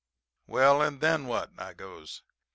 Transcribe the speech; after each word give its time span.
"'Well 0.47 0.81
and 0.81 0.99
then 0.99 1.27
what?' 1.27 1.51
I 1.59 1.75
goes. 1.75 2.23